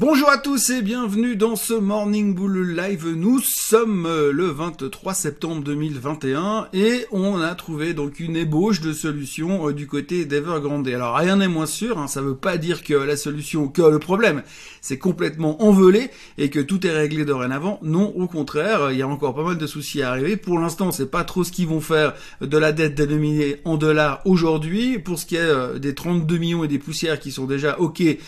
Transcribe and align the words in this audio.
Bonjour 0.00 0.30
à 0.30 0.38
tous 0.38 0.70
et 0.70 0.80
bienvenue 0.80 1.36
dans 1.36 1.56
ce 1.56 1.74
Morning 1.74 2.34
Bull 2.34 2.74
Live. 2.74 3.06
Nous 3.06 3.38
sommes 3.38 4.06
euh, 4.06 4.32
le 4.32 4.46
23 4.46 5.12
septembre 5.12 5.62
2021 5.62 6.68
et 6.72 7.04
on 7.12 7.38
a 7.38 7.54
trouvé 7.54 7.92
donc 7.92 8.18
une 8.18 8.34
ébauche 8.34 8.80
de 8.80 8.94
solution 8.94 9.68
euh, 9.68 9.74
du 9.74 9.86
côté 9.86 10.24
d'Evergrande. 10.24 10.88
Alors 10.88 11.16
rien 11.16 11.36
n'est 11.36 11.48
moins 11.48 11.66
sûr, 11.66 11.98
hein, 11.98 12.06
ça 12.06 12.22
veut 12.22 12.34
pas 12.34 12.56
dire 12.56 12.82
que 12.82 12.94
la 12.94 13.14
solution, 13.14 13.68
que 13.68 13.82
le 13.82 13.98
problème, 13.98 14.42
c'est 14.80 14.96
complètement 14.96 15.62
envolé 15.62 16.08
et 16.38 16.48
que 16.48 16.60
tout 16.60 16.86
est 16.86 16.96
réglé 16.96 17.26
dorénavant. 17.26 17.78
Non, 17.82 18.10
au 18.16 18.26
contraire, 18.26 18.92
il 18.92 18.96
y 18.96 19.02
a 19.02 19.08
encore 19.08 19.34
pas 19.34 19.44
mal 19.44 19.58
de 19.58 19.66
soucis 19.66 20.00
à 20.00 20.08
arriver. 20.08 20.38
Pour 20.38 20.58
l'instant, 20.58 20.92
sait 20.92 21.04
pas 21.04 21.24
trop 21.24 21.44
ce 21.44 21.52
qu'ils 21.52 21.68
vont 21.68 21.82
faire 21.82 22.14
de 22.40 22.56
la 22.56 22.72
dette 22.72 22.94
dénominée 22.94 23.58
en 23.66 23.76
dollars 23.76 24.22
aujourd'hui. 24.24 24.98
Pour 24.98 25.18
ce 25.18 25.26
qui 25.26 25.36
est 25.36 25.40
euh, 25.40 25.78
des 25.78 25.94
32 25.94 26.38
millions 26.38 26.64
et 26.64 26.68
des 26.68 26.78
poussières 26.78 27.20
qui 27.20 27.32
sont 27.32 27.44
déjà 27.44 27.78
ok, 27.78 27.96
qui 27.98 28.18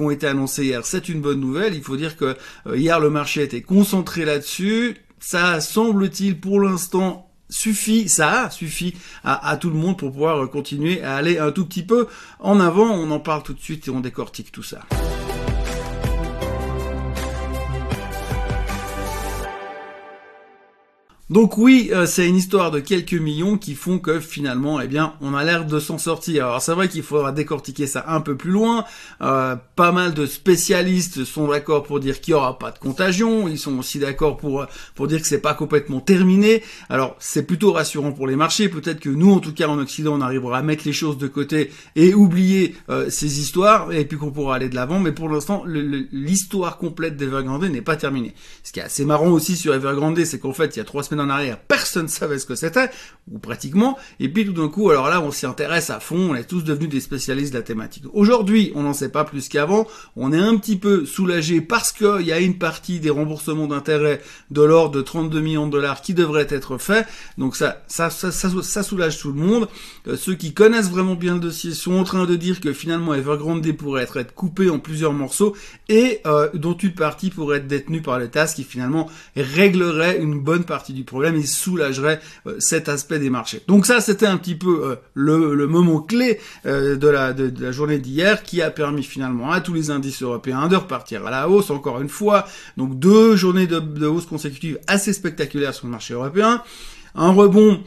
ont 0.00 0.10
été 0.10 0.26
annoncés 0.26 0.64
hier, 0.64 0.84
une 1.08 1.20
bonne 1.20 1.40
nouvelle. 1.40 1.74
Il 1.74 1.82
faut 1.82 1.96
dire 1.96 2.16
que 2.16 2.36
euh, 2.66 2.76
hier 2.76 3.00
le 3.00 3.10
marché 3.10 3.42
était 3.42 3.62
concentré 3.62 4.24
là-dessus. 4.24 4.96
Ça 5.18 5.60
semble-t-il 5.60 6.38
pour 6.38 6.60
l'instant 6.60 7.30
suffit, 7.48 8.08
ça 8.08 8.44
a 8.44 8.50
suffi 8.50 8.94
à, 9.22 9.56
tout 9.56 9.70
le 9.70 9.76
monde 9.76 9.96
pour 9.98 10.10
pouvoir 10.10 10.48
continuer 10.50 11.02
à 11.02 11.16
aller 11.16 11.38
un 11.38 11.52
tout 11.52 11.66
petit 11.66 11.84
peu 11.84 12.08
en 12.40 12.60
avant. 12.60 12.90
On 12.90 13.10
en 13.10 13.20
parle 13.20 13.42
tout 13.42 13.54
de 13.54 13.60
suite 13.60 13.86
et 13.88 13.90
on 13.90 14.00
décortique 14.00 14.50
tout 14.50 14.62
ça. 14.62 14.80
Donc 21.30 21.56
oui, 21.56 21.88
euh, 21.90 22.04
c'est 22.04 22.28
une 22.28 22.36
histoire 22.36 22.70
de 22.70 22.80
quelques 22.80 23.14
millions 23.14 23.56
qui 23.56 23.74
font 23.74 23.98
que 23.98 24.20
finalement, 24.20 24.78
eh 24.82 24.86
bien, 24.86 25.14
on 25.22 25.32
a 25.32 25.42
l'air 25.42 25.64
de 25.64 25.80
s'en 25.80 25.96
sortir. 25.96 26.44
Alors 26.44 26.60
c'est 26.60 26.74
vrai 26.74 26.86
qu'il 26.86 27.02
faudra 27.02 27.32
décortiquer 27.32 27.86
ça 27.86 28.04
un 28.08 28.20
peu 28.20 28.36
plus 28.36 28.50
loin. 28.50 28.84
Euh, 29.22 29.56
pas 29.74 29.90
mal 29.90 30.12
de 30.12 30.26
spécialistes 30.26 31.24
sont 31.24 31.48
d'accord 31.48 31.84
pour 31.84 31.98
dire 31.98 32.20
qu'il 32.20 32.34
n'y 32.34 32.38
aura 32.38 32.58
pas 32.58 32.72
de 32.72 32.78
contagion. 32.78 33.48
Ils 33.48 33.58
sont 33.58 33.78
aussi 33.78 33.98
d'accord 33.98 34.36
pour 34.36 34.66
pour 34.94 35.06
dire 35.06 35.18
que 35.18 35.26
c'est 35.26 35.40
pas 35.40 35.54
complètement 35.54 36.00
terminé. 36.00 36.62
Alors 36.90 37.16
c'est 37.20 37.46
plutôt 37.46 37.72
rassurant 37.72 38.12
pour 38.12 38.26
les 38.26 38.36
marchés. 38.36 38.68
Peut-être 38.68 39.00
que 39.00 39.08
nous, 39.08 39.32
en 39.32 39.40
tout 39.40 39.54
cas 39.54 39.66
en 39.66 39.78
Occident, 39.78 40.12
on 40.12 40.20
arrivera 40.20 40.58
à 40.58 40.62
mettre 40.62 40.82
les 40.84 40.92
choses 40.92 41.16
de 41.16 41.26
côté 41.26 41.72
et 41.96 42.12
oublier 42.12 42.74
euh, 42.90 43.08
ces 43.08 43.40
histoires 43.40 43.92
et 43.92 44.04
puis 44.04 44.18
qu'on 44.18 44.30
pourra 44.30 44.56
aller 44.56 44.68
de 44.68 44.74
l'avant. 44.74 45.00
Mais 45.00 45.12
pour 45.12 45.30
l'instant, 45.30 45.64
l'histoire 45.66 46.76
complète 46.76 47.16
d'Evergrande 47.16 47.64
n'est 47.64 47.80
pas 47.80 47.96
terminée. 47.96 48.34
Ce 48.62 48.72
qui 48.72 48.80
est 48.80 48.84
assez 48.84 49.06
marrant 49.06 49.30
aussi 49.30 49.56
sur 49.56 49.72
Evergrande, 49.72 50.22
c'est 50.26 50.38
qu'en 50.38 50.52
fait, 50.52 50.76
il 50.76 50.80
y 50.80 50.82
a 50.82 50.84
trois 50.84 51.02
semaines 51.02 51.13
en 51.20 51.28
arrière, 51.28 51.58
personne 51.58 52.04
ne 52.04 52.08
savait 52.08 52.38
ce 52.38 52.46
que 52.46 52.54
c'était, 52.54 52.90
ou 53.30 53.38
pratiquement, 53.38 53.98
et 54.20 54.28
puis 54.28 54.44
tout 54.44 54.52
d'un 54.52 54.68
coup, 54.68 54.90
alors 54.90 55.08
là, 55.08 55.20
on 55.20 55.30
s'y 55.30 55.46
intéresse 55.46 55.90
à 55.90 56.00
fond, 56.00 56.30
on 56.30 56.34
est 56.34 56.44
tous 56.44 56.62
devenus 56.62 56.88
des 56.88 57.00
spécialistes 57.00 57.52
de 57.52 57.58
la 57.58 57.62
thématique. 57.62 58.04
Aujourd'hui, 58.12 58.72
on 58.74 58.82
n'en 58.82 58.92
sait 58.92 59.08
pas 59.08 59.24
plus 59.24 59.48
qu'avant, 59.48 59.86
on 60.16 60.32
est 60.32 60.38
un 60.38 60.56
petit 60.56 60.76
peu 60.76 61.06
soulagé 61.06 61.60
parce 61.60 61.92
qu'il 61.92 62.26
y 62.26 62.32
a 62.32 62.40
une 62.40 62.58
partie 62.58 63.00
des 63.00 63.10
remboursements 63.10 63.66
d'intérêts 63.66 64.20
de 64.50 64.62
l'ordre 64.62 64.96
de 64.96 65.02
32 65.02 65.40
millions 65.40 65.66
de 65.66 65.72
dollars 65.72 66.02
qui 66.02 66.14
devraient 66.14 66.46
être 66.50 66.78
faits, 66.78 67.06
donc 67.38 67.56
ça, 67.56 67.82
ça, 67.88 68.10
ça, 68.10 68.30
ça, 68.30 68.82
soulage 68.82 69.18
tout 69.18 69.32
le 69.32 69.40
monde. 69.40 69.68
Euh, 70.06 70.16
ceux 70.16 70.34
qui 70.34 70.52
connaissent 70.52 70.90
vraiment 70.90 71.14
bien 71.14 71.34
le 71.34 71.40
dossier 71.40 71.72
sont 71.72 71.94
en 71.94 72.04
train 72.04 72.26
de 72.26 72.36
dire 72.36 72.60
que 72.60 72.72
finalement 72.72 73.14
Evergrande 73.14 73.64
pourrait 73.72 74.02
être, 74.02 74.18
être 74.18 74.34
coupé 74.34 74.68
en 74.68 74.78
plusieurs 74.78 75.12
morceaux 75.12 75.56
et 75.88 76.20
euh, 76.26 76.48
dont 76.54 76.76
une 76.76 76.94
partie 76.94 77.30
pourrait 77.30 77.58
être 77.58 77.66
détenue 77.66 78.02
par 78.02 78.18
le 78.18 78.28
TAS 78.28 78.52
qui 78.54 78.64
finalement 78.64 79.08
réglerait 79.36 80.18
une 80.18 80.40
bonne 80.40 80.64
partie 80.64 80.92
du 80.92 81.03
problème, 81.04 81.36
il 81.36 81.46
soulagerait 81.46 82.20
euh, 82.46 82.56
cet 82.58 82.88
aspect 82.88 83.18
des 83.18 83.30
marchés. 83.30 83.62
Donc 83.68 83.86
ça, 83.86 84.00
c'était 84.00 84.26
un 84.26 84.36
petit 84.36 84.54
peu 84.54 84.84
euh, 84.84 84.96
le, 85.14 85.66
moment 85.66 86.00
clé 86.00 86.40
euh, 86.66 86.96
de, 86.96 87.08
la, 87.08 87.32
de, 87.32 87.52
la 87.62 87.72
journée 87.72 87.98
d'hier 87.98 88.42
qui 88.42 88.62
a 88.62 88.70
permis 88.70 89.02
finalement 89.02 89.52
à 89.52 89.60
tous 89.60 89.74
les 89.74 89.90
indices 89.90 90.22
européens 90.22 90.68
de 90.68 90.76
repartir 90.76 91.26
à 91.26 91.30
la 91.30 91.48
hausse, 91.48 91.70
encore 91.70 92.00
une 92.00 92.08
fois. 92.08 92.46
Donc 92.76 92.98
deux 92.98 93.36
journées 93.36 93.66
de, 93.66 93.78
de 93.78 94.06
hausse 94.06 94.26
consécutives 94.26 94.78
assez 94.86 95.12
spectaculaires 95.12 95.74
sur 95.74 95.86
le 95.86 95.92
marché 95.92 96.14
européen. 96.14 96.62
Un 97.14 97.32
rebond 97.32 97.80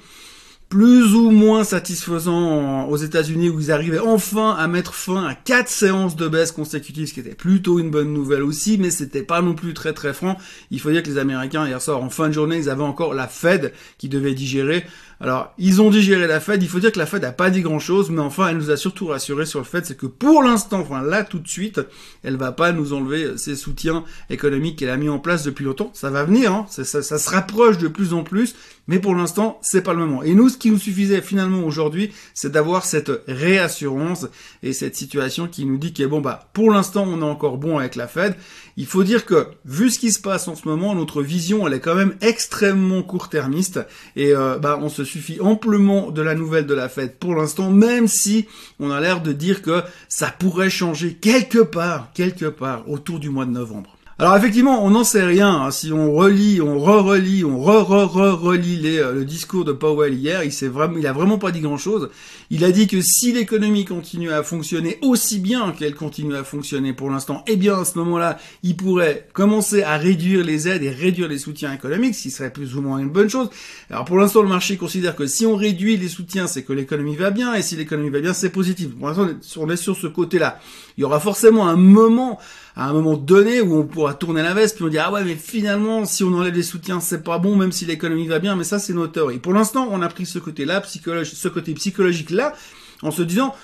plus 0.69 1.15
ou 1.15 1.31
moins 1.31 1.63
satisfaisant 1.63 2.87
aux 2.89 2.97
États-Unis 2.97 3.49
où 3.49 3.59
ils 3.59 3.71
arrivaient 3.71 3.99
enfin 3.99 4.51
à 4.51 4.67
mettre 4.67 4.93
fin 4.93 5.25
à 5.25 5.33
quatre 5.33 5.69
séances 5.69 6.17
de 6.17 6.27
baisse 6.27 6.51
consécutives, 6.51 7.07
ce 7.07 7.13
qui 7.13 7.21
était 7.21 7.35
plutôt 7.35 7.79
une 7.79 7.89
bonne 7.89 8.11
nouvelle 8.11 8.43
aussi, 8.43 8.77
mais 8.77 8.89
c'était 8.89 9.23
pas 9.23 9.41
non 9.41 9.53
plus 9.53 9.73
très 9.73 9.93
très 9.93 10.13
franc. 10.13 10.37
Il 10.69 10.81
faut 10.81 10.91
dire 10.91 11.03
que 11.03 11.09
les 11.09 11.17
Américains 11.17 11.65
hier 11.65 11.81
soir 11.81 12.03
en 12.03 12.09
fin 12.09 12.27
de 12.27 12.33
journée, 12.33 12.57
ils 12.57 12.69
avaient 12.69 12.83
encore 12.83 13.13
la 13.13 13.27
Fed 13.27 13.71
qui 13.97 14.09
devait 14.09 14.33
digérer. 14.33 14.85
Alors, 15.19 15.53
ils 15.57 15.81
ont 15.81 15.89
digéré 15.89 16.27
la 16.27 16.39
Fed. 16.39 16.61
Il 16.61 16.69
faut 16.69 16.79
dire 16.79 16.91
que 16.91 16.99
la 16.99 17.07
Fed 17.07 17.23
a 17.23 17.31
pas 17.31 17.49
dit 17.49 17.61
grand 17.61 17.79
chose, 17.79 18.11
mais 18.11 18.21
enfin, 18.21 18.49
elle 18.49 18.57
nous 18.57 18.69
a 18.69 18.77
surtout 18.77 19.07
rassuré 19.07 19.45
sur 19.45 19.59
le 19.59 19.65
fait, 19.65 19.85
c'est 19.85 19.97
que 19.97 20.05
pour 20.05 20.43
l'instant, 20.43 20.79
enfin 20.79 21.01
là 21.01 21.23
tout 21.23 21.39
de 21.39 21.47
suite, 21.47 21.81
elle 22.23 22.37
va 22.37 22.51
pas 22.51 22.71
nous 22.71 22.93
enlever 22.93 23.37
ses 23.37 23.55
soutiens 23.55 24.03
économiques 24.29 24.77
qu'elle 24.79 24.89
a 24.89 24.97
mis 24.97 25.09
en 25.09 25.17
place 25.17 25.43
depuis 25.43 25.65
longtemps. 25.65 25.91
Ça 25.93 26.11
va 26.11 26.23
venir, 26.23 26.53
hein. 26.53 26.65
ça, 26.69 26.83
ça, 26.83 27.01
ça 27.01 27.17
se 27.17 27.29
rapproche 27.29 27.79
de 27.79 27.87
plus 27.87 28.13
en 28.13 28.23
plus, 28.23 28.55
mais 28.87 28.99
pour 28.99 29.15
l'instant, 29.15 29.59
c'est 29.61 29.81
pas 29.81 29.93
le 29.93 29.99
moment. 29.99 30.23
Et 30.23 30.33
nous, 30.33 30.49
ce 30.49 30.57
qui 30.57 30.69
nous 30.69 30.77
suffisait 30.77 31.21
finalement 31.21 31.63
aujourd'hui, 31.63 32.11
c'est 32.33 32.51
d'avoir 32.51 32.85
cette 32.85 33.11
réassurance 33.27 34.27
et 34.61 34.71
cette 34.71 34.95
situation 34.95 35.47
qui 35.47 35.65
nous 35.65 35.77
dit 35.77 35.93
que 35.93 36.03
bon 36.03 36.21
bah, 36.21 36.49
pour 36.53 36.71
l'instant, 36.71 37.05
on 37.07 37.21
est 37.21 37.25
encore 37.25 37.57
bon 37.57 37.79
avec 37.79 37.95
la 37.95 38.07
Fed. 38.07 38.35
Il 38.77 38.85
faut 38.85 39.03
dire 39.03 39.25
que 39.25 39.47
vu 39.65 39.89
ce 39.89 39.97
qui 39.97 40.11
se 40.11 40.21
passe 40.21 40.47
en 40.47 40.55
ce 40.55 40.67
moment, 40.67 40.93
notre 40.93 41.23
vision, 41.23 41.67
elle 41.67 41.73
est 41.73 41.79
quand 41.79 41.95
même 41.95 42.15
extrêmement 42.21 43.01
court-termiste 43.01 43.79
et 44.15 44.35
euh, 44.35 44.59
bah, 44.59 44.79
on 44.81 44.89
se 44.89 45.03
suffit 45.07 45.39
amplement 45.41 46.11
de 46.11 46.21
la 46.21 46.35
nouvelle 46.35 46.67
de 46.67 46.73
la 46.73 46.89
fête 46.89 47.17
pour 47.19 47.35
l'instant, 47.35 47.71
même 47.71 48.07
si 48.07 48.47
on 48.79 48.91
a 48.91 49.01
l'air 49.01 49.21
de 49.21 49.33
dire 49.33 49.61
que 49.61 49.81
ça 50.07 50.27
pourrait 50.27 50.69
changer 50.69 51.13
quelque 51.13 51.59
part, 51.59 52.11
quelque 52.13 52.45
part 52.45 52.89
autour 52.89 53.19
du 53.19 53.29
mois 53.29 53.45
de 53.45 53.51
novembre. 53.51 53.96
Alors 54.19 54.35
effectivement, 54.35 54.83
on 54.83 54.89
n'en 54.89 55.03
sait 55.03 55.23
rien. 55.23 55.51
Hein. 55.51 55.69
Si 55.69 55.93
on 55.93 56.11
relit, 56.11 56.59
on 56.59 56.79
re-relit, 56.79 57.45
on 57.45 57.61
re-re-re-relit 57.61 58.97
euh, 58.97 59.13
le 59.13 59.25
discours 59.25 59.63
de 59.63 59.71
Powell 59.71 60.15
hier, 60.15 60.43
il 60.43 60.51
s'est 60.51 60.67
vraiment, 60.67 60.97
il 60.97 61.05
a 61.05 61.13
vraiment 61.13 61.37
pas 61.37 61.51
dit 61.51 61.59
grand-chose. 61.59 62.09
Il 62.49 62.63
a 62.63 62.71
dit 62.71 62.87
que 62.87 62.99
si 62.99 63.31
l'économie 63.31 63.85
continue 63.85 64.31
à 64.31 64.41
fonctionner 64.41 64.97
aussi 65.03 65.37
bien 65.37 65.71
qu'elle 65.71 65.93
continue 65.93 66.35
à 66.35 66.43
fonctionner 66.43 66.93
pour 66.93 67.11
l'instant, 67.11 67.43
eh 67.45 67.57
bien 67.57 67.79
à 67.79 67.85
ce 67.85 67.99
moment-là, 67.99 68.39
il 68.63 68.75
pourrait 68.75 69.27
commencer 69.33 69.83
à 69.83 69.97
réduire 69.97 70.43
les 70.43 70.67
aides 70.67 70.81
et 70.81 70.89
réduire 70.89 71.27
les 71.27 71.37
soutiens 71.37 71.71
économiques, 71.71 72.15
ce 72.15 72.23
qui 72.23 72.31
serait 72.31 72.51
plus 72.51 72.75
ou 72.75 72.81
moins 72.81 72.97
une 72.97 73.09
bonne 73.09 73.29
chose. 73.29 73.51
Alors 73.91 74.05
pour 74.05 74.17
l'instant, 74.17 74.41
le 74.41 74.49
marché 74.49 74.77
considère 74.77 75.15
que 75.15 75.27
si 75.27 75.45
on 75.45 75.55
réduit 75.55 75.95
les 75.95 76.09
soutiens, 76.09 76.47
c'est 76.47 76.63
que 76.63 76.73
l'économie 76.73 77.15
va 77.15 77.29
bien, 77.29 77.53
et 77.53 77.61
si 77.61 77.75
l'économie 77.75 78.09
va 78.09 78.21
bien, 78.21 78.33
c'est 78.33 78.49
positif. 78.49 78.89
Pour 78.97 79.09
l'instant, 79.09 79.27
on 79.57 79.69
est 79.69 79.77
sur 79.77 79.95
ce 79.95 80.07
côté-là. 80.07 80.59
Il 80.97 81.01
y 81.01 81.03
aura 81.03 81.19
forcément 81.19 81.67
un 81.67 81.75
moment 81.75 82.39
à 82.77 82.89
un 82.89 82.93
moment 82.93 83.17
donné 83.17 83.59
où 83.59 83.75
on 83.75 83.83
pourra 83.83 84.13
tourner 84.13 84.43
la 84.43 84.53
veste 84.53 84.75
puis 84.75 84.85
on 84.85 84.87
dit 84.87 84.99
ah 84.99 85.11
ouais 85.11 85.23
mais 85.23 85.35
finalement 85.35 86.05
si 86.05 86.23
on 86.23 86.31
enlève 86.33 86.53
les 86.53 86.61
soutiens 86.61 86.99
c'est 86.99 87.23
pas 87.23 87.39
bon 87.39 87.55
même 87.55 87.71
si 87.71 87.85
l'économie 87.85 88.27
va 88.27 88.37
bien 88.37 88.55
mais 88.55 88.63
ça 88.63 88.77
c'est 88.77 88.93
notre 88.93 89.13
théorie. 89.13 89.39
Pour 89.39 89.53
l'instant 89.53 89.87
on 89.91 90.01
a 90.03 90.07
pris 90.07 90.27
ce 90.27 90.37
côté 90.37 90.63
là 90.63 90.79
psychologique, 90.81 91.35
ce 91.35 91.47
côté 91.47 91.73
psychologique 91.73 92.29
là 92.29 92.53
en 93.01 93.09
se 93.09 93.23
disant 93.23 93.55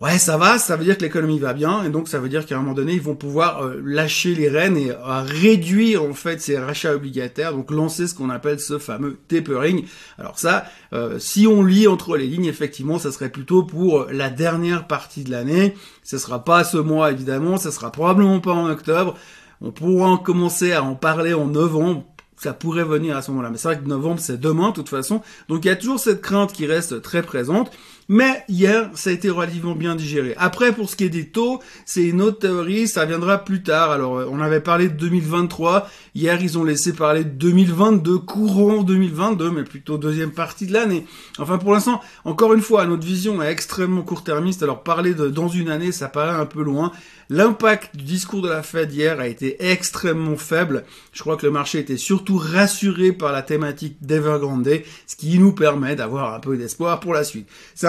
Ouais, 0.00 0.16
ça 0.16 0.36
va, 0.36 0.58
ça 0.58 0.76
veut 0.76 0.84
dire 0.84 0.96
que 0.96 1.02
l'économie 1.02 1.40
va 1.40 1.52
bien, 1.52 1.82
et 1.82 1.90
donc 1.90 2.06
ça 2.06 2.20
veut 2.20 2.28
dire 2.28 2.46
qu'à 2.46 2.54
un 2.54 2.60
moment 2.60 2.72
donné, 2.72 2.92
ils 2.92 3.00
vont 3.00 3.16
pouvoir 3.16 3.64
euh, 3.64 3.82
lâcher 3.84 4.32
les 4.36 4.48
rênes 4.48 4.76
et 4.76 4.92
euh, 4.92 4.96
réduire 5.24 6.04
en 6.04 6.14
fait 6.14 6.40
ces 6.40 6.56
rachats 6.56 6.94
obligataires, 6.94 7.52
donc 7.52 7.72
lancer 7.72 8.06
ce 8.06 8.14
qu'on 8.14 8.30
appelle 8.30 8.60
ce 8.60 8.78
fameux 8.78 9.18
tapering. 9.26 9.86
Alors 10.16 10.38
ça, 10.38 10.66
euh, 10.92 11.18
si 11.18 11.48
on 11.48 11.64
lit 11.64 11.88
entre 11.88 12.16
les 12.16 12.28
lignes, 12.28 12.44
effectivement, 12.44 13.00
ça 13.00 13.10
serait 13.10 13.28
plutôt 13.28 13.64
pour 13.64 14.06
la 14.12 14.30
dernière 14.30 14.86
partie 14.86 15.24
de 15.24 15.32
l'année. 15.32 15.74
Ce 16.04 16.16
sera 16.16 16.44
pas 16.44 16.62
ce 16.62 16.76
mois 16.76 17.10
évidemment, 17.10 17.56
ça 17.56 17.72
sera 17.72 17.90
probablement 17.90 18.38
pas 18.38 18.52
en 18.52 18.70
octobre. 18.70 19.16
On 19.60 19.72
pourra 19.72 20.10
en 20.10 20.16
commencer 20.16 20.72
à 20.72 20.84
en 20.84 20.94
parler 20.94 21.34
en 21.34 21.46
novembre 21.46 22.04
ça 22.40 22.52
pourrait 22.52 22.84
venir 22.84 23.16
à 23.16 23.22
ce 23.22 23.32
moment-là. 23.32 23.50
Mais 23.50 23.58
c'est 23.58 23.66
vrai 23.66 23.78
que 23.78 23.88
novembre, 23.88 24.20
c'est 24.20 24.38
demain, 24.38 24.68
de 24.68 24.74
toute 24.74 24.88
façon. 24.88 25.22
Donc 25.48 25.64
il 25.64 25.68
y 25.68 25.70
a 25.70 25.76
toujours 25.76 25.98
cette 25.98 26.22
crainte 26.22 26.52
qui 26.52 26.66
reste 26.66 27.02
très 27.02 27.22
présente. 27.22 27.72
Mais 28.10 28.42
hier, 28.48 28.88
ça 28.94 29.10
a 29.10 29.12
été 29.12 29.28
relativement 29.28 29.74
bien 29.74 29.94
digéré. 29.94 30.34
Après, 30.38 30.72
pour 30.72 30.88
ce 30.88 30.96
qui 30.96 31.04
est 31.04 31.10
des 31.10 31.28
taux, 31.28 31.60
c'est 31.84 32.04
une 32.04 32.22
autre 32.22 32.38
théorie, 32.38 32.88
ça 32.88 33.04
viendra 33.04 33.44
plus 33.44 33.62
tard. 33.62 33.90
Alors, 33.90 34.16
euh, 34.16 34.28
on 34.30 34.40
avait 34.40 34.62
parlé 34.62 34.88
de 34.88 34.94
2023. 34.94 35.90
Hier, 36.14 36.42
ils 36.42 36.56
ont 36.56 36.64
laissé 36.64 36.94
parler 36.94 37.22
de 37.22 37.28
2022, 37.28 38.18
courant 38.20 38.82
2022, 38.82 39.50
mais 39.50 39.62
plutôt 39.62 39.98
deuxième 39.98 40.32
partie 40.32 40.66
de 40.66 40.72
l'année. 40.72 41.04
Enfin, 41.38 41.58
pour 41.58 41.74
l'instant, 41.74 42.00
encore 42.24 42.54
une 42.54 42.62
fois, 42.62 42.86
notre 42.86 43.04
vision 43.04 43.42
est 43.42 43.52
extrêmement 43.52 44.02
court-termiste. 44.02 44.62
Alors, 44.62 44.82
parler 44.82 45.12
de 45.12 45.28
dans 45.28 45.48
une 45.48 45.68
année, 45.68 45.92
ça 45.92 46.08
paraît 46.08 46.40
un 46.40 46.46
peu 46.46 46.62
loin. 46.62 46.92
L'impact 47.30 47.94
du 47.94 48.04
discours 48.04 48.40
de 48.40 48.48
la 48.48 48.62
Fed 48.62 48.90
hier 48.90 49.20
a 49.20 49.26
été 49.26 49.70
extrêmement 49.70 50.38
faible. 50.38 50.84
Je 51.12 51.20
crois 51.20 51.36
que 51.36 51.44
le 51.44 51.52
marché 51.52 51.78
était 51.78 51.98
surtout 51.98 52.38
rassuré 52.38 53.12
par 53.12 53.32
la 53.32 53.42
thématique 53.42 53.98
d'Evergrande, 54.00 54.70
ce 55.06 55.14
qui 55.14 55.38
nous 55.38 55.52
permet 55.52 55.94
d'avoir 55.94 56.32
un 56.32 56.40
peu 56.40 56.56
d'espoir 56.56 57.00
pour 57.00 57.12
la 57.12 57.24
suite. 57.24 57.46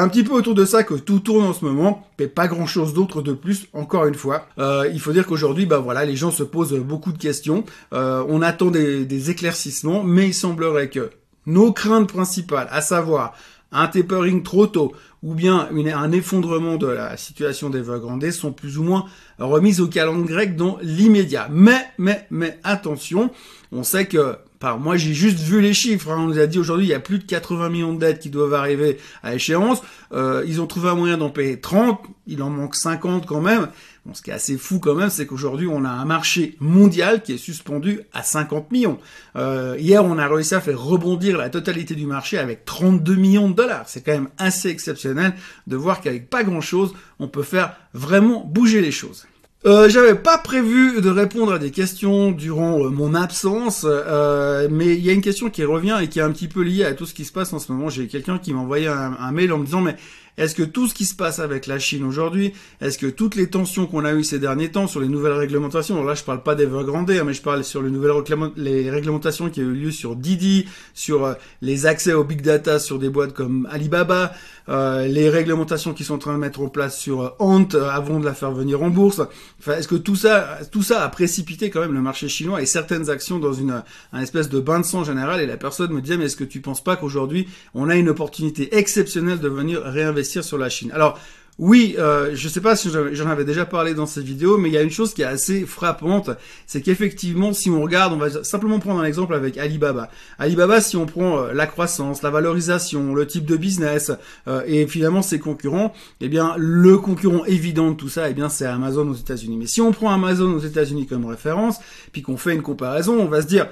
Petit 0.09 0.23
peu 0.23 0.33
autour 0.33 0.55
de 0.55 0.65
ça 0.65 0.83
que 0.83 0.95
tout 0.95 1.19
tourne 1.19 1.45
en 1.45 1.53
ce 1.53 1.63
moment, 1.63 2.07
mais 2.19 2.27
pas 2.27 2.47
grand 2.47 2.65
chose 2.65 2.93
d'autre 2.93 3.21
de 3.21 3.33
plus, 3.33 3.67
encore 3.73 4.05
une 4.05 4.15
fois. 4.15 4.45
Euh, 4.57 4.89
il 4.93 4.99
faut 4.99 5.11
dire 5.11 5.25
qu'aujourd'hui, 5.25 5.65
bah 5.65 5.79
voilà, 5.79 6.05
les 6.05 6.15
gens 6.15 6.31
se 6.31 6.43
posent 6.43 6.73
beaucoup 6.73 7.11
de 7.11 7.17
questions. 7.17 7.63
Euh, 7.93 8.23
on 8.27 8.41
attend 8.41 8.71
des, 8.71 9.05
des 9.05 9.29
éclaircissements, 9.29 10.03
mais 10.03 10.27
il 10.27 10.33
semblerait 10.33 10.89
que 10.89 11.09
nos 11.45 11.71
craintes 11.71 12.11
principales, 12.11 12.67
à 12.71 12.81
savoir 12.81 13.33
un 13.71 13.87
tapering 13.87 14.43
trop 14.43 14.67
tôt 14.67 14.93
ou 15.21 15.33
bien 15.33 15.67
un 15.71 16.11
effondrement 16.11 16.77
de 16.77 16.87
la 16.87 17.17
situation 17.17 17.69
des 17.69 17.79
Evergrande 17.79 18.31
sont 18.31 18.53
plus 18.53 18.77
ou 18.77 18.83
moins 18.83 19.05
remises 19.37 19.81
au 19.81 19.87
calendrier 19.87 20.33
grec 20.33 20.55
dans 20.55 20.77
l'immédiat. 20.81 21.47
Mais, 21.51 21.85
mais, 21.97 22.25
mais 22.31 22.57
attention, 22.63 23.29
on 23.71 23.83
sait 23.83 24.05
que 24.05 24.37
moi, 24.77 24.97
j'ai 24.97 25.13
juste 25.13 25.39
vu 25.39 25.61
les 25.61 25.73
chiffres. 25.73 26.11
Hein. 26.11 26.17
On 26.19 26.27
nous 26.27 26.39
a 26.39 26.45
dit 26.45 26.59
aujourd'hui, 26.59 26.85
il 26.87 26.89
y 26.89 26.93
a 26.93 26.99
plus 26.99 27.19
de 27.19 27.23
80 27.23 27.69
millions 27.69 27.93
de 27.93 27.99
dettes 27.99 28.19
qui 28.19 28.29
doivent 28.29 28.53
arriver 28.53 28.97
à 29.23 29.35
échéance. 29.35 29.81
Euh, 30.11 30.43
ils 30.47 30.61
ont 30.61 30.67
trouvé 30.67 30.89
un 30.89 30.95
moyen 30.95 31.17
d'en 31.17 31.29
payer 31.29 31.59
30. 31.59 32.01
Il 32.27 32.43
en 32.43 32.49
manque 32.49 32.75
50 32.75 33.25
quand 33.25 33.41
même. 33.41 33.69
Bon, 34.09 34.15
ce 34.15 34.23
qui 34.23 34.31
est 34.31 34.33
assez 34.33 34.57
fou 34.57 34.79
quand 34.79 34.95
même, 34.95 35.11
c'est 35.11 35.27
qu'aujourd'hui, 35.27 35.67
on 35.67 35.85
a 35.85 35.89
un 35.89 36.05
marché 36.05 36.55
mondial 36.59 37.21
qui 37.21 37.33
est 37.33 37.37
suspendu 37.37 38.01
à 38.11 38.23
50 38.23 38.71
millions. 38.71 38.97
Euh, 39.35 39.75
hier, 39.77 40.03
on 40.03 40.17
a 40.17 40.27
réussi 40.27 40.55
à 40.55 40.61
faire 40.61 40.81
rebondir 40.81 41.37
la 41.37 41.51
totalité 41.51 41.93
du 41.93 42.07
marché 42.07 42.39
avec 42.39 42.65
32 42.65 43.15
millions 43.15 43.51
de 43.51 43.53
dollars. 43.53 43.83
C'est 43.87 44.01
quand 44.01 44.13
même 44.13 44.29
assez 44.39 44.69
exceptionnel 44.69 45.35
de 45.67 45.75
voir 45.75 46.01
qu'avec 46.01 46.27
pas 46.27 46.43
grand-chose, 46.43 46.95
on 47.19 47.27
peut 47.27 47.43
faire 47.43 47.75
vraiment 47.93 48.43
bouger 48.43 48.81
les 48.81 48.91
choses. 48.91 49.27
Euh, 49.65 49.89
J'avais 49.89 50.15
pas 50.15 50.37
prévu 50.37 51.01
de 51.01 51.09
répondre 51.09 51.51
à 51.51 51.59
des 51.59 51.71
questions 51.71 52.31
durant 52.31 52.79
euh, 52.79 52.89
mon 52.89 53.13
absence, 53.13 53.85
euh, 53.85 54.69
mais 54.71 54.95
il 54.95 55.05
y 55.05 55.09
a 55.09 55.13
une 55.13 55.21
question 55.21 55.49
qui 55.49 55.65
revient 55.65 55.99
et 56.01 56.07
qui 56.07 56.19
est 56.19 56.21
un 56.21 56.31
petit 56.31 56.47
peu 56.47 56.61
liée 56.61 56.85
à 56.85 56.93
tout 56.93 57.05
ce 57.05 57.13
qui 57.13 57.25
se 57.25 57.33
passe 57.33 57.51
en 57.51 57.59
ce 57.59 57.69
moment. 57.69 57.89
J'ai 57.89 58.07
quelqu'un 58.07 58.37
qui 58.37 58.53
m'a 58.53 58.61
envoyé 58.61 58.87
un, 58.87 59.31
mail 59.33 59.51
en 59.51 59.57
me 59.57 59.65
disant 59.65 59.81
mais 59.81 59.97
est-ce 60.39 60.55
que 60.55 60.63
tout 60.63 60.87
ce 60.87 60.93
qui 60.93 61.05
se 61.05 61.13
passe 61.13 61.39
avec 61.39 61.67
la 61.67 61.79
Chine 61.79 62.03
aujourd'hui, 62.05 62.53
est-ce 62.79 62.97
que 62.97 63.07
toutes 63.07 63.35
les 63.35 63.49
tensions 63.49 63.85
qu'on 63.85 64.05
a 64.05 64.13
eues 64.13 64.23
ces 64.23 64.39
derniers 64.39 64.71
temps 64.71 64.87
sur 64.87 65.01
les 65.01 65.09
nouvelles 65.09 65.33
réglementations, 65.33 65.95
alors 65.95 66.07
là 66.07 66.15
je 66.15 66.23
parle 66.23 66.43
pas 66.43 66.55
d'Evergrande, 66.55 67.11
hein, 67.11 67.23
mais 67.25 67.33
je 67.33 67.41
parle 67.41 67.63
sur 67.65 67.83
les 67.83 67.91
nouvelles 67.91 68.13
les 68.55 68.89
réglementations 68.89 69.49
qui 69.49 69.59
ont 69.59 69.65
eu 69.65 69.73
lieu 69.73 69.91
sur 69.91 70.15
Didi, 70.15 70.65
sur 70.93 71.25
euh, 71.25 71.33
les 71.61 71.85
accès 71.85 72.13
au 72.13 72.23
big 72.23 72.41
data 72.41 72.79
sur 72.79 72.99
des 72.99 73.09
boîtes 73.09 73.33
comme 73.33 73.67
Alibaba, 73.69 74.33
euh, 74.69 75.07
les 75.07 75.29
réglementations 75.29 75.93
qui 75.93 76.03
sont 76.03 76.15
en 76.15 76.19
train 76.19 76.33
de 76.33 76.39
mettre 76.39 76.61
en 76.61 76.69
place 76.69 76.97
sur 76.97 77.21
euh, 77.21 77.29
Ant 77.39 77.67
avant 77.73 78.19
de 78.19 78.25
la 78.25 78.33
faire 78.33 78.51
venir 78.51 78.83
en 78.83 78.89
bourse. 78.89 79.21
Enfin, 79.59 79.77
est-ce 79.77 79.87
que 79.87 79.95
tout 79.95 80.15
ça, 80.15 80.59
tout 80.71 80.83
ça 80.83 81.03
a 81.03 81.09
précipité 81.09 81.69
quand 81.69 81.81
même 81.81 81.93
le 81.93 82.01
marché 82.01 82.27
chinois 82.27 82.61
et 82.61 82.65
certaines 82.65 83.09
actions 83.09 83.39
dans 83.39 83.53
une 83.53 83.83
un 84.13 84.21
espèce 84.21 84.49
de 84.49 84.59
bain 84.59 84.79
de 84.79 84.85
sang 84.85 85.03
général? 85.03 85.41
Et 85.41 85.47
la 85.47 85.57
personne 85.57 85.91
me 85.91 86.01
disait 86.01 86.17
mais 86.17 86.25
est-ce 86.25 86.37
que 86.37 86.43
tu 86.43 86.61
penses 86.61 86.83
pas 86.83 86.95
qu'aujourd'hui 86.95 87.47
on 87.73 87.89
a 87.89 87.95
une 87.95 88.09
opportunité 88.09 88.77
exceptionnelle 88.77 89.39
de 89.39 89.49
venir 89.49 89.81
réinvestir 89.81 90.43
sur 90.43 90.57
la 90.57 90.69
Chine? 90.69 90.91
Alors, 90.93 91.19
oui, 91.59 91.97
euh, 91.99 92.31
je 92.35 92.47
ne 92.47 92.51
sais 92.51 92.61
pas 92.61 92.77
si 92.77 92.89
j'en 92.89 93.29
avais 93.29 93.43
déjà 93.43 93.65
parlé 93.65 93.93
dans 93.93 94.05
cette 94.05 94.23
vidéo, 94.23 94.57
mais 94.57 94.69
il 94.69 94.71
y 94.71 94.77
a 94.77 94.81
une 94.81 94.89
chose 94.89 95.13
qui 95.13 95.23
est 95.23 95.25
assez 95.25 95.65
frappante, 95.65 96.29
c'est 96.65 96.81
qu'effectivement, 96.81 97.51
si 97.51 97.69
on 97.69 97.81
regarde, 97.81 98.13
on 98.13 98.17
va 98.17 98.45
simplement 98.45 98.79
prendre 98.79 99.01
un 99.01 99.03
exemple 99.03 99.35
avec 99.35 99.57
Alibaba. 99.57 100.09
Alibaba, 100.37 100.79
si 100.79 100.95
on 100.95 101.05
prend 101.05 101.39
euh, 101.39 101.53
la 101.53 101.67
croissance, 101.67 102.21
la 102.21 102.29
valorisation, 102.29 103.13
le 103.13 103.27
type 103.27 103.43
de 103.43 103.57
business, 103.57 104.09
euh, 104.47 104.63
et 104.67 104.87
finalement 104.87 105.21
ses 105.21 105.39
concurrents, 105.39 105.93
eh 106.21 106.29
bien, 106.29 106.53
le 106.57 106.97
concurrent 106.97 107.43
évident 107.43 107.91
de 107.91 107.95
tout 107.97 108.09
ça, 108.09 108.29
eh 108.29 108.33
bien, 108.33 108.47
c'est 108.47 108.65
Amazon 108.65 109.09
aux 109.09 109.15
États-Unis. 109.15 109.57
Mais 109.57 109.67
si 109.67 109.81
on 109.81 109.91
prend 109.91 110.13
Amazon 110.13 110.53
aux 110.53 110.59
États-Unis 110.59 111.07
comme 111.07 111.25
référence, 111.25 111.79
puis 112.13 112.21
qu'on 112.21 112.37
fait 112.37 112.55
une 112.55 112.61
comparaison, 112.61 113.19
on 113.19 113.27
va 113.27 113.41
se 113.41 113.47
dire, 113.47 113.67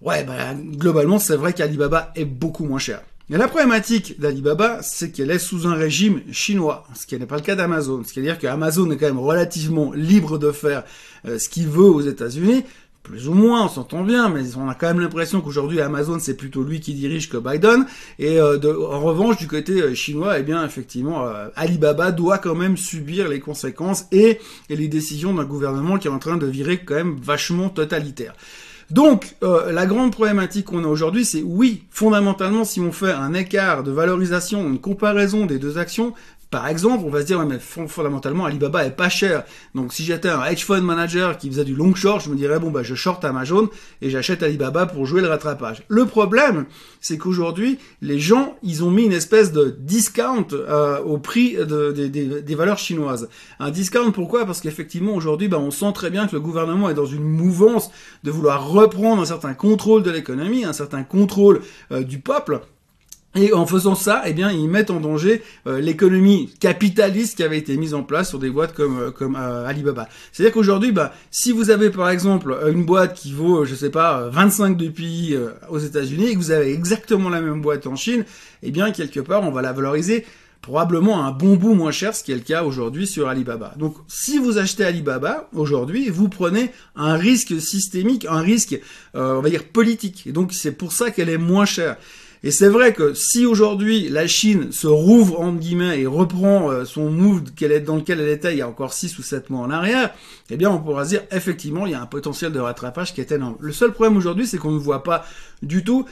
ouais, 0.00 0.22
bah, 0.22 0.54
globalement, 0.54 1.18
c'est 1.18 1.36
vrai 1.36 1.52
qu'Alibaba 1.52 2.12
est 2.14 2.24
beaucoup 2.24 2.64
moins 2.64 2.78
cher. 2.78 3.02
La 3.28 3.48
problématique 3.48 4.20
d'Alibaba, 4.20 4.82
c'est 4.82 5.10
qu'elle 5.10 5.32
est 5.32 5.40
sous 5.40 5.66
un 5.66 5.74
régime 5.74 6.20
chinois, 6.30 6.86
ce 6.94 7.06
qui 7.06 7.18
n'est 7.18 7.26
pas 7.26 7.34
le 7.34 7.42
cas 7.42 7.56
d'Amazon. 7.56 8.02
C'est-à-dire 8.04 8.38
qu'Amazon 8.38 8.88
est 8.92 8.96
quand 8.96 9.06
même 9.06 9.18
relativement 9.18 9.92
libre 9.92 10.38
de 10.38 10.52
faire 10.52 10.84
euh, 11.26 11.36
ce 11.36 11.48
qu'il 11.48 11.66
veut 11.66 11.90
aux 11.90 12.02
États-Unis, 12.02 12.62
plus 13.02 13.26
ou 13.28 13.34
moins, 13.34 13.64
on 13.64 13.68
s'entend 13.68 14.04
bien, 14.04 14.28
mais 14.28 14.56
on 14.56 14.68
a 14.68 14.76
quand 14.76 14.86
même 14.86 15.00
l'impression 15.00 15.40
qu'aujourd'hui 15.40 15.80
Amazon 15.80 16.18
c'est 16.20 16.36
plutôt 16.36 16.62
lui 16.62 16.78
qui 16.78 16.94
dirige 16.94 17.28
que 17.28 17.36
Biden. 17.36 17.86
Et 18.20 18.38
euh, 18.38 18.58
en 18.88 19.00
revanche, 19.00 19.38
du 19.38 19.48
côté 19.48 19.82
euh, 19.82 19.92
chinois, 19.92 20.38
eh 20.38 20.44
bien 20.44 20.64
effectivement, 20.64 21.26
Alibaba 21.56 22.12
doit 22.12 22.38
quand 22.38 22.54
même 22.54 22.76
subir 22.76 23.28
les 23.28 23.40
conséquences 23.40 24.04
et 24.12 24.38
les 24.68 24.86
décisions 24.86 25.34
d'un 25.34 25.44
gouvernement 25.44 25.98
qui 25.98 26.06
est 26.06 26.12
en 26.12 26.20
train 26.20 26.36
de 26.36 26.46
virer 26.46 26.78
quand 26.78 26.94
même 26.94 27.18
vachement 27.20 27.70
totalitaire. 27.70 28.34
Donc, 28.90 29.34
euh, 29.42 29.72
la 29.72 29.84
grande 29.84 30.12
problématique 30.12 30.66
qu'on 30.66 30.84
a 30.84 30.86
aujourd'hui, 30.86 31.24
c'est 31.24 31.42
oui, 31.42 31.82
fondamentalement, 31.90 32.64
si 32.64 32.80
on 32.80 32.92
fait 32.92 33.10
un 33.10 33.34
écart 33.34 33.82
de 33.82 33.90
valorisation, 33.90 34.66
une 34.68 34.78
comparaison 34.78 35.44
des 35.44 35.58
deux 35.58 35.76
actions, 35.76 36.14
par 36.50 36.68
exemple, 36.68 37.02
on 37.04 37.10
va 37.10 37.22
se 37.22 37.26
dire, 37.26 37.44
mais 37.44 37.58
fondamentalement, 37.58 38.44
Alibaba 38.44 38.84
est 38.84 38.92
pas 38.92 39.08
cher. 39.08 39.44
Donc, 39.74 39.92
si 39.92 40.04
j'étais 40.04 40.28
un 40.28 40.44
hedge 40.44 40.64
fund 40.64 40.82
manager 40.82 41.38
qui 41.38 41.48
faisait 41.48 41.64
du 41.64 41.74
long 41.74 41.94
short, 41.94 42.22
je 42.22 42.30
me 42.30 42.36
dirais, 42.36 42.60
bon, 42.60 42.70
bah, 42.70 42.84
je 42.84 42.94
short 42.94 43.24
Amazon 43.24 43.68
et 44.00 44.10
j'achète 44.10 44.44
Alibaba 44.44 44.86
pour 44.86 45.06
jouer 45.06 45.22
le 45.22 45.28
rattrapage. 45.28 45.82
Le 45.88 46.06
problème, 46.06 46.66
c'est 47.00 47.18
qu'aujourd'hui, 47.18 47.78
les 48.00 48.20
gens, 48.20 48.56
ils 48.62 48.84
ont 48.84 48.90
mis 48.90 49.04
une 49.04 49.12
espèce 49.12 49.50
de 49.50 49.76
discount 49.78 50.46
euh, 50.52 51.00
au 51.00 51.18
prix 51.18 51.56
des 51.66 52.54
valeurs 52.54 52.78
chinoises. 52.78 53.28
Un 53.58 53.70
discount, 53.70 54.12
pourquoi? 54.12 54.46
Parce 54.46 54.60
qu'effectivement, 54.60 55.14
aujourd'hui, 55.14 55.48
bah, 55.48 55.58
on 55.58 55.72
sent 55.72 55.92
très 55.94 56.10
bien 56.10 56.28
que 56.28 56.36
le 56.36 56.40
gouvernement 56.40 56.88
est 56.88 56.94
dans 56.94 57.06
une 57.06 57.24
mouvance 57.24 57.90
de 58.22 58.30
vouloir 58.30 58.68
reprendre 58.68 59.20
un 59.20 59.26
certain 59.26 59.54
contrôle 59.54 60.04
de 60.04 60.12
l'économie, 60.12 60.64
un 60.64 60.72
certain 60.72 61.02
contrôle 61.02 61.60
euh, 61.90 62.04
du 62.04 62.20
peuple. 62.20 62.60
Et 63.36 63.52
en 63.52 63.66
faisant 63.66 63.94
ça, 63.94 64.22
eh 64.24 64.32
bien, 64.32 64.50
ils 64.50 64.68
mettent 64.68 64.90
en 64.90 64.98
danger 64.98 65.42
euh, 65.66 65.78
l'économie 65.78 66.50
capitaliste 66.58 67.36
qui 67.36 67.42
avait 67.42 67.58
été 67.58 67.76
mise 67.76 67.92
en 67.92 68.02
place 68.02 68.30
sur 68.30 68.38
des 68.38 68.48
boîtes 68.48 68.72
comme 68.72 68.98
euh, 68.98 69.10
comme 69.10 69.36
euh, 69.36 69.66
Alibaba. 69.66 70.08
C'est-à-dire 70.32 70.54
qu'aujourd'hui, 70.54 70.90
bah, 70.90 71.12
si 71.30 71.52
vous 71.52 71.68
avez 71.68 71.90
par 71.90 72.08
exemple 72.08 72.58
une 72.72 72.86
boîte 72.86 73.14
qui 73.14 73.32
vaut, 73.32 73.66
je 73.66 73.74
sais 73.74 73.90
pas, 73.90 74.28
25 74.30 74.76
depuis 74.76 75.34
aux 75.68 75.78
États-Unis 75.78 76.28
et 76.28 76.32
que 76.32 76.38
vous 76.38 76.50
avez 76.50 76.72
exactement 76.72 77.28
la 77.28 77.42
même 77.42 77.60
boîte 77.60 77.86
en 77.86 77.94
Chine, 77.94 78.24
eh 78.62 78.70
bien, 78.70 78.90
quelque 78.90 79.20
part, 79.20 79.42
on 79.42 79.50
va 79.50 79.60
la 79.60 79.72
valoriser 79.72 80.24
probablement 80.62 81.24
un 81.24 81.30
bon 81.30 81.54
bout 81.56 81.74
moins 81.74 81.92
cher, 81.92 82.14
ce 82.14 82.24
qui 82.24 82.32
est 82.32 82.36
le 82.36 82.40
cas 82.40 82.64
aujourd'hui 82.64 83.06
sur 83.06 83.28
Alibaba. 83.28 83.74
Donc, 83.76 83.96
si 84.08 84.38
vous 84.38 84.58
achetez 84.58 84.84
Alibaba 84.84 85.48
aujourd'hui, 85.52 86.08
vous 86.08 86.28
prenez 86.28 86.72
un 86.96 87.16
risque 87.16 87.60
systémique, 87.60 88.26
un 88.28 88.40
risque, 88.40 88.80
on 89.14 89.40
va 89.40 89.50
dire 89.50 89.64
politique. 89.64 90.26
Et 90.26 90.32
donc, 90.32 90.52
c'est 90.52 90.72
pour 90.72 90.92
ça 90.92 91.10
qu'elle 91.10 91.28
est 91.28 91.38
moins 91.38 91.66
chère. 91.66 91.96
Et 92.42 92.50
c'est 92.50 92.68
vrai 92.68 92.92
que 92.92 93.14
si 93.14 93.46
aujourd'hui 93.46 94.08
la 94.08 94.26
Chine 94.26 94.70
se 94.72 94.86
rouvre 94.86 95.40
entre 95.40 95.58
guillemets 95.58 96.00
et 96.00 96.06
reprend 96.06 96.70
euh, 96.70 96.84
son 96.84 97.10
move 97.10 97.42
dans 97.84 97.96
lequel 97.96 98.20
elle 98.20 98.28
était 98.28 98.52
il 98.52 98.58
y 98.58 98.62
a 98.62 98.68
encore 98.68 98.92
6 98.92 99.18
ou 99.18 99.22
7 99.22 99.50
mois 99.50 99.60
en 99.60 99.70
arrière, 99.70 100.14
eh 100.50 100.56
bien 100.56 100.70
on 100.70 100.78
pourra 100.78 101.04
se 101.04 101.10
dire 101.10 101.22
effectivement 101.30 101.86
il 101.86 101.92
y 101.92 101.94
a 101.94 102.00
un 102.00 102.06
potentiel 102.06 102.52
de 102.52 102.60
rattrapage 102.60 103.14
qui 103.14 103.20
est 103.20 103.32
énorme. 103.32 103.56
Le 103.60 103.72
seul 103.72 103.92
problème 103.92 104.16
aujourd'hui 104.16 104.46
c'est 104.46 104.58
qu'on 104.58 104.72
ne 104.72 104.78
voit 104.78 105.02
pas 105.02 105.24
du 105.62 105.82
tout 105.82 106.06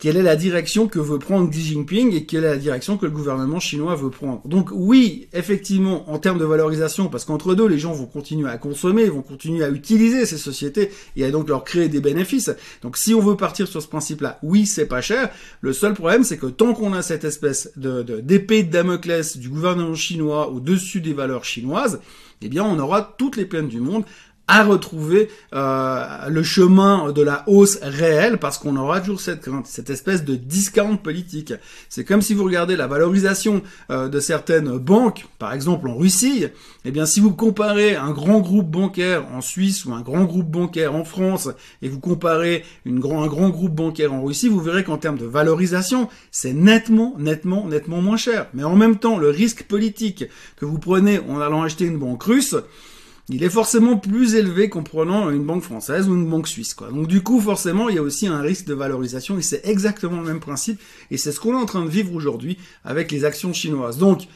quelle 0.00 0.16
est 0.16 0.22
la 0.22 0.34
direction 0.34 0.88
que 0.88 0.98
veut 0.98 1.18
prendre 1.18 1.50
Xi 1.50 1.60
Jinping 1.60 2.14
et 2.14 2.24
quelle 2.24 2.44
est 2.44 2.48
la 2.48 2.56
direction 2.56 2.96
que 2.96 3.04
le 3.04 3.12
gouvernement 3.12 3.60
chinois 3.60 3.94
veut 3.94 4.08
prendre. 4.08 4.40
Donc 4.46 4.70
oui, 4.72 5.28
effectivement, 5.34 6.10
en 6.10 6.18
termes 6.18 6.38
de 6.38 6.44
valorisation, 6.46 7.08
parce 7.08 7.26
qu'entre 7.26 7.54
deux, 7.54 7.68
les 7.68 7.78
gens 7.78 7.92
vont 7.92 8.06
continuer 8.06 8.48
à 8.48 8.56
consommer, 8.56 9.04
vont 9.04 9.20
continuer 9.20 9.62
à 9.62 9.68
utiliser 9.68 10.24
ces 10.24 10.38
sociétés 10.38 10.90
et 11.16 11.24
à 11.26 11.30
donc 11.30 11.48
leur 11.48 11.64
créer 11.64 11.88
des 11.88 12.00
bénéfices. 12.00 12.50
Donc 12.82 12.96
si 12.96 13.12
on 13.12 13.20
veut 13.20 13.36
partir 13.36 13.68
sur 13.68 13.82
ce 13.82 13.88
principe-là, 13.88 14.38
oui, 14.42 14.64
c'est 14.64 14.86
pas 14.86 15.02
cher. 15.02 15.28
Le 15.60 15.74
seul 15.74 15.92
problème, 15.92 16.24
c'est 16.24 16.38
que 16.38 16.46
tant 16.46 16.72
qu'on 16.72 16.94
a 16.94 17.02
cette 17.02 17.24
espèce 17.24 17.70
d'épée 17.76 18.62
de, 18.62 18.70
Damoclès 18.70 19.36
du 19.36 19.50
gouvernement 19.50 19.94
chinois 19.94 20.48
au-dessus 20.50 21.02
des 21.02 21.12
valeurs 21.12 21.44
chinoises, 21.44 22.00
eh 22.42 22.48
bien, 22.48 22.64
on 22.64 22.78
aura 22.78 23.14
toutes 23.18 23.36
les 23.36 23.44
peines 23.44 23.68
du 23.68 23.80
monde 23.80 24.04
à 24.50 24.64
retrouver 24.64 25.28
euh, 25.54 26.28
le 26.28 26.42
chemin 26.42 27.12
de 27.12 27.22
la 27.22 27.44
hausse 27.46 27.78
réelle 27.82 28.38
parce 28.38 28.58
qu'on 28.58 28.76
aura 28.76 29.00
toujours 29.00 29.20
cette 29.20 29.48
cette 29.64 29.90
espèce 29.90 30.24
de 30.24 30.34
discount 30.34 30.96
politique. 30.96 31.54
C'est 31.88 32.04
comme 32.04 32.20
si 32.20 32.34
vous 32.34 32.42
regardez 32.42 32.74
la 32.74 32.88
valorisation 32.88 33.62
euh, 33.90 34.08
de 34.08 34.18
certaines 34.18 34.76
banques, 34.76 35.26
par 35.38 35.52
exemple 35.52 35.88
en 35.88 35.96
Russie, 35.96 36.46
eh 36.84 36.90
bien 36.90 37.06
si 37.06 37.20
vous 37.20 37.32
comparez 37.32 37.94
un 37.94 38.10
grand 38.10 38.40
groupe 38.40 38.68
bancaire 38.68 39.24
en 39.32 39.40
Suisse 39.40 39.84
ou 39.84 39.94
un 39.94 40.00
grand 40.00 40.24
groupe 40.24 40.50
bancaire 40.50 40.96
en 40.96 41.04
France 41.04 41.48
et 41.80 41.88
vous 41.88 42.00
comparez 42.00 42.64
une 42.84 42.98
grand, 42.98 43.22
un 43.22 43.28
grand 43.28 43.50
groupe 43.50 43.74
bancaire 43.74 44.12
en 44.12 44.24
Russie, 44.24 44.48
vous 44.48 44.60
verrez 44.60 44.82
qu'en 44.82 44.98
termes 44.98 45.18
de 45.18 45.26
valorisation, 45.26 46.08
c'est 46.32 46.54
nettement, 46.54 47.14
nettement, 47.18 47.68
nettement 47.68 48.02
moins 48.02 48.16
cher. 48.16 48.48
Mais 48.52 48.64
en 48.64 48.74
même 48.74 48.96
temps, 48.96 49.16
le 49.16 49.30
risque 49.30 49.62
politique 49.62 50.24
que 50.56 50.64
vous 50.64 50.80
prenez 50.80 51.20
en 51.20 51.40
allant 51.40 51.62
acheter 51.62 51.84
une 51.84 51.98
banque 51.98 52.24
russe, 52.24 52.56
il 53.30 53.42
est 53.44 53.50
forcément 53.50 53.96
plus 53.96 54.34
élevé 54.34 54.68
qu'en 54.68 54.82
prenant 54.82 55.30
une 55.30 55.44
banque 55.44 55.62
française 55.62 56.08
ou 56.08 56.14
une 56.14 56.28
banque 56.28 56.48
suisse. 56.48 56.74
Quoi. 56.74 56.90
Donc 56.90 57.06
du 57.06 57.22
coup, 57.22 57.40
forcément, 57.40 57.88
il 57.88 57.96
y 57.96 57.98
a 57.98 58.02
aussi 58.02 58.26
un 58.26 58.40
risque 58.40 58.66
de 58.66 58.74
valorisation 58.74 59.38
et 59.38 59.42
c'est 59.42 59.66
exactement 59.66 60.20
le 60.20 60.26
même 60.26 60.40
principe 60.40 60.80
et 61.10 61.16
c'est 61.16 61.32
ce 61.32 61.40
qu'on 61.40 61.52
est 61.52 61.62
en 61.62 61.66
train 61.66 61.84
de 61.84 61.90
vivre 61.90 62.14
aujourd'hui 62.14 62.58
avec 62.84 63.10
les 63.12 63.24
actions 63.24 63.52
chinoises. 63.52 63.98
Donc 63.98 64.26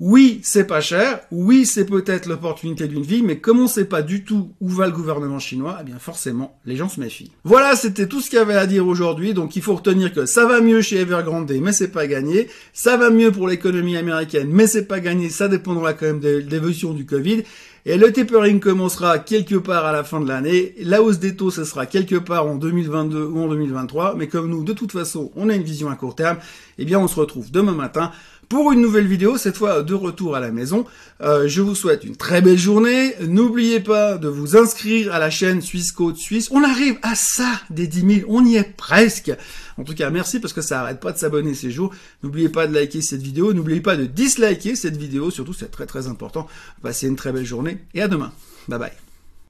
Oui, 0.00 0.40
c'est 0.42 0.66
pas 0.66 0.80
cher. 0.80 1.20
Oui, 1.30 1.66
c'est 1.66 1.84
peut-être 1.84 2.24
l'opportunité 2.24 2.88
d'une 2.88 3.02
vie, 3.02 3.22
mais 3.22 3.36
comme 3.38 3.60
on 3.60 3.66
sait 3.66 3.84
pas 3.84 4.00
du 4.00 4.24
tout 4.24 4.54
où 4.62 4.68
va 4.70 4.86
le 4.86 4.92
gouvernement 4.92 5.38
chinois, 5.38 5.76
eh 5.82 5.84
bien 5.84 5.98
forcément, 5.98 6.58
les 6.64 6.74
gens 6.74 6.88
se 6.88 6.98
méfient. 6.98 7.30
Voilà, 7.44 7.76
c'était 7.76 8.06
tout 8.06 8.22
ce 8.22 8.30
qu'il 8.30 8.38
y 8.38 8.42
avait 8.42 8.54
à 8.54 8.66
dire 8.66 8.86
aujourd'hui. 8.86 9.34
Donc 9.34 9.56
il 9.56 9.62
faut 9.62 9.74
retenir 9.74 10.10
que 10.14 10.24
ça 10.24 10.46
va 10.46 10.62
mieux 10.62 10.80
chez 10.80 10.96
Evergrande, 10.96 11.52
mais 11.60 11.72
c'est 11.72 11.92
pas 11.92 12.06
gagné. 12.06 12.48
Ça 12.72 12.96
va 12.96 13.10
mieux 13.10 13.30
pour 13.30 13.46
l'économie 13.46 13.98
américaine, 13.98 14.48
mais 14.50 14.66
c'est 14.66 14.86
pas 14.86 15.00
gagné. 15.00 15.28
Ça 15.28 15.48
dépendra 15.48 15.92
quand 15.92 16.06
même 16.06 16.20
de 16.20 16.42
l'évolution 16.48 16.94
du 16.94 17.04
Covid. 17.04 17.42
Et 17.86 17.96
le 17.96 18.12
tapering 18.12 18.60
commencera 18.60 19.18
quelque 19.18 19.54
part 19.54 19.86
à 19.86 19.92
la 19.92 20.04
fin 20.04 20.20
de 20.20 20.28
l'année. 20.28 20.74
La 20.82 21.02
hausse 21.02 21.18
des 21.18 21.34
taux, 21.34 21.50
ce 21.50 21.64
sera 21.64 21.86
quelque 21.86 22.16
part 22.16 22.46
en 22.46 22.56
2022 22.56 23.24
ou 23.24 23.38
en 23.40 23.48
2023. 23.48 24.16
Mais 24.16 24.28
comme 24.28 24.50
nous, 24.50 24.64
de 24.64 24.74
toute 24.74 24.92
façon, 24.92 25.32
on 25.34 25.48
a 25.48 25.54
une 25.54 25.62
vision 25.62 25.88
à 25.88 25.96
court 25.96 26.14
terme, 26.14 26.36
eh 26.76 26.84
bien, 26.84 26.98
on 26.98 27.08
se 27.08 27.18
retrouve 27.18 27.50
demain 27.50 27.72
matin 27.72 28.12
pour 28.50 28.72
une 28.72 28.80
nouvelle 28.80 29.06
vidéo, 29.06 29.38
cette 29.38 29.56
fois 29.56 29.84
de 29.84 29.94
retour 29.94 30.34
à 30.34 30.40
la 30.40 30.50
maison. 30.50 30.84
Euh, 31.20 31.46
je 31.46 31.62
vous 31.62 31.76
souhaite 31.76 32.02
une 32.02 32.16
très 32.16 32.42
belle 32.42 32.58
journée. 32.58 33.14
N'oubliez 33.20 33.78
pas 33.78 34.18
de 34.18 34.26
vous 34.26 34.56
inscrire 34.56 35.14
à 35.14 35.20
la 35.20 35.30
chaîne 35.30 35.62
Suisse 35.62 35.92
Côte 35.92 36.16
Suisse. 36.16 36.48
On 36.50 36.64
arrive 36.64 36.98
à 37.02 37.14
ça 37.14 37.60
des 37.70 37.86
10 37.86 38.22
000, 38.22 38.28
on 38.28 38.44
y 38.44 38.56
est 38.56 38.76
presque. 38.76 39.32
En 39.78 39.84
tout 39.84 39.94
cas, 39.94 40.10
merci 40.10 40.40
parce 40.40 40.52
que 40.52 40.62
ça 40.62 40.82
arrête 40.82 40.98
pas 40.98 41.12
de 41.12 41.18
s'abonner 41.18 41.54
ces 41.54 41.70
jours. 41.70 41.94
N'oubliez 42.24 42.48
pas 42.48 42.66
de 42.66 42.74
liker 42.74 43.02
cette 43.02 43.22
vidéo, 43.22 43.54
n'oubliez 43.54 43.80
pas 43.80 43.96
de 43.96 44.06
disliker 44.06 44.74
cette 44.74 44.96
vidéo, 44.96 45.30
surtout 45.30 45.52
c'est 45.52 45.70
très 45.70 45.86
très 45.86 46.08
important. 46.08 46.48
Passez 46.82 47.06
une 47.06 47.16
très 47.16 47.30
belle 47.30 47.46
journée 47.46 47.78
et 47.94 48.02
à 48.02 48.08
demain. 48.08 48.32
Bye 48.66 48.80
bye. 48.80 49.09